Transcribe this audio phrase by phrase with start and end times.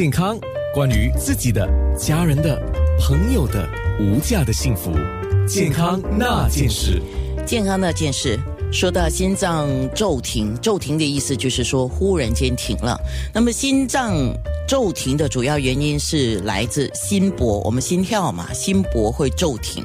[0.00, 0.34] 健康，
[0.72, 2.58] 关于自己的、家人的、
[2.98, 3.68] 朋友的
[4.00, 4.90] 无价的幸福，
[5.46, 7.02] 健康那件事。
[7.44, 8.40] 健康那件事，
[8.72, 12.98] 说到心脏骤停，骤停的意思就是说忽然间停了。
[13.34, 14.16] 那么心脏
[14.66, 19.84] 骤停的主要原因是来自心搏，我们心跳嘛，心搏会骤停。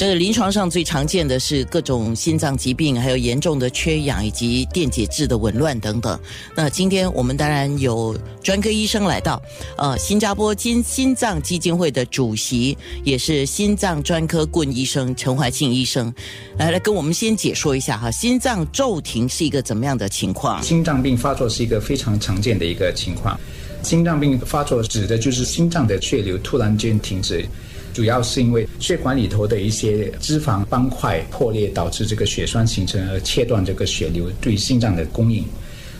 [0.00, 6.18] 这个临床上最常见的是各种心脏疾病，还有严重的缺氧以及电解质的紊乱等等。
[6.56, 9.38] 那今天我们当然有专科医生来到，
[9.76, 16.10] 呃，新加坡金心脏基金会的主席，也是心脏专科顾问医生陈怀庆医生，
[16.56, 20.62] 来来跟我们先解说一下哈，心脏骤停是一个怎么样的情况？
[20.62, 23.38] 心脏病发作是一个非常常见的一个情况。
[23.82, 27.46] 心脏病发作指的就是心脏的血流突然间停止。
[27.92, 35.44] 主要是因为血管里头的一些脂肪斑块破裂，导致这个血栓形成，而切断这个血流对心脏的供应。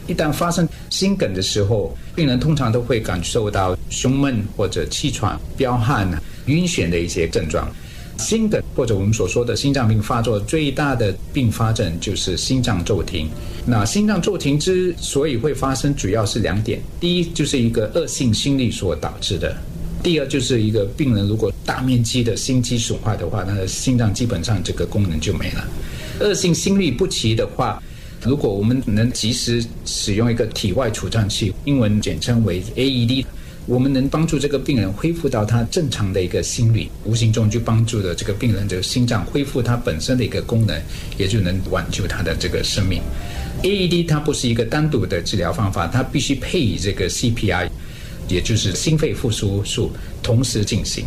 [0.07, 6.11] 一旦发生心梗的时候，病人通常都会感受到胸闷或者气喘、彪悍、
[6.47, 7.69] 晕眩的一些症状。
[8.19, 13.31] 心梗或者我们所说的心脏病发作最大的并发症就是心脏骤停。
[13.65, 19.57] 那心脏骤停之所以会发生，主要是两点：第一，就是一个恶性心律所导致的。
[20.03, 25.69] 第二就是一个病人如果大面积的心肌损坏的话，他的心脏基本上这个功能就没了。
[26.21, 27.83] 恶性心律不齐的话，
[28.23, 33.27] 如果我们能及时使用一个体外除颤器，英文简称为 AED，
[33.67, 40.81] 我们能帮助这个病人恢复到他正常的一个心率，无形中就帮助了这个病人的心脏恢复它本身的一个功能，
[41.19, 43.03] 也就能挽救他的这个生命。
[43.63, 47.69] AED 它不是一个单独的治疗方法，它必须配以这个 CPR。
[48.31, 49.91] 也就是心肺复苏术
[50.23, 51.05] 同时进行，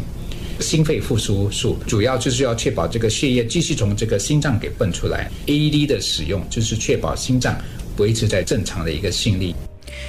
[0.60, 5.32] 心肺复苏术主要就是要确保这个血液继续从这个心脏给泵出来。
[5.48, 7.58] AED 的使用就是确保心脏
[7.98, 9.54] 维持在正常的一个心率。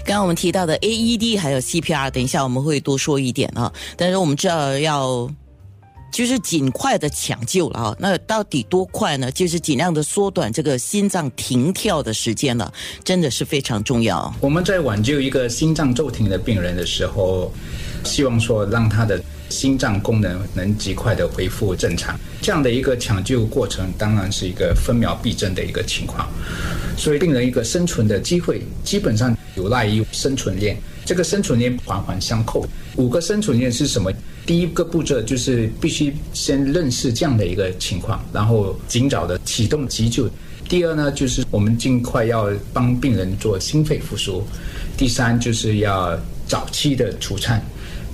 [0.04, 3.72] 刚刚我们提到的 AED 还有 CPR，等一下我们会多说一点啊。
[3.96, 5.30] 但是我们知道要。
[6.14, 7.96] 就是尽快的抢救了啊！
[7.98, 9.32] 那到底多快呢？
[9.32, 14.32] 就是尽量的缩短这个心脏停跳的时间了，真的是非常重要。
[14.40, 17.52] 我们在挽救一个心脏骤停的病人的时候，
[18.04, 22.16] 希望说让他的心脏功能能极快的恢复正常。
[22.40, 26.28] 这样的一个抢救过程，当然是一个分秒必争的一个情况。
[26.96, 30.76] 所以，病人一个生存的机会，基本上有赖于生存链。
[31.04, 32.66] 这个生存链环环相扣。
[32.96, 34.12] 五个生存链是什么？
[34.46, 40.28] 第一个步骤就是必须先认识这样的一个情况，然后尽早的启动急救。
[40.68, 44.42] 第二呢，就是我们尽快要帮病人做心肺复苏。
[44.96, 47.62] 第三就是要早期的除颤，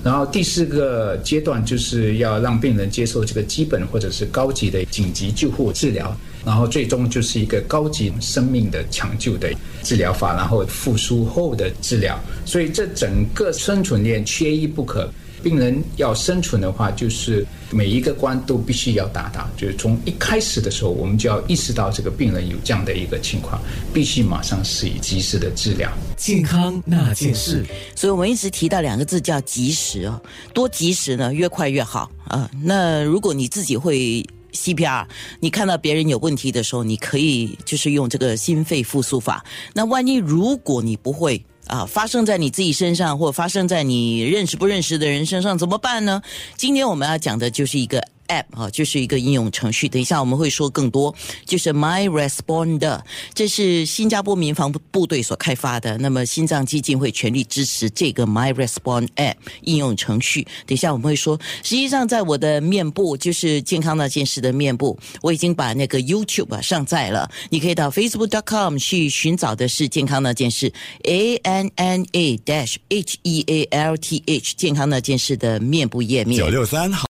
[0.03, 9.51] 然后第四个阶段就是要让病人接受这个基本或者是高级的紧急救护治疗，然后最终就是一个高级生命的抢救的
[9.83, 12.19] 治疗法，然后复苏后的治疗。
[12.45, 15.11] 所以这整个生存链缺一不可。
[15.43, 19.49] 病人要生存的话，就是每一个关都必须要达到。
[19.57, 23.61] 就是从一开始的时候，我们就要意识到这个病人有这样的一个情况，
[23.93, 25.91] 必须马上施以及时的治疗。
[26.17, 27.65] 健康那件事，
[27.95, 30.21] 所以我们一直提到两个字叫及时哦，
[30.53, 32.49] 多及时呢，越快越好啊。
[32.63, 35.07] 那如果你自己会 CPR，
[35.39, 39.43] 你看到别人有问题的时候，你可以就是用这个心肺复苏法。
[39.73, 46.21] 那万一如果你不会，啊，发生在你自己身上，或发生在你认识不认识的人身上，怎么办呢？
[46.57, 48.05] 今天我们要讲的就是一个。
[48.31, 49.89] App 啊，就是一个应用程序。
[49.89, 51.13] 等一下我们会说更多，
[51.45, 53.01] 就是 My Responder，
[53.33, 55.97] 这是新加坡民防部队所开发的。
[55.97, 60.43] 那么心脏基金会全力支持这个 My Respond app 应用程序。
[60.65, 67.29] 等一下我们会说，实际上在我的面部，就是健康那件事的面部，我已经把那个 YouTube 上载了。
[67.49, 70.71] 你可以到 Facebook.com 去寻找的是健康那件事
[71.03, 76.37] ，A N N A dash H E A L T H 健康那件事的面部页面。
[76.37, 76.99] 九六三好。